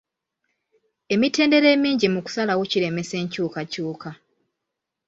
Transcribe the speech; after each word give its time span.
Emitendera 1.13 1.67
emingi 1.75 2.07
mu 2.13 2.19
kusalawo 2.25 2.63
kiremesa 2.71 3.13
enkyukakyuka. 3.23 4.09